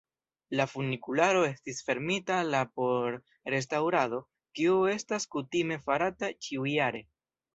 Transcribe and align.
La 0.59 0.65
funikularo 0.69 1.43
estis 1.49 1.81
fermita 1.89 2.39
la 2.55 2.61
por 2.79 3.19
restaŭrado, 3.55 4.21
kio 4.61 4.81
estas 4.97 5.31
kutime 5.37 5.81
farata 5.87 6.31
ĉiujare. 6.47 7.07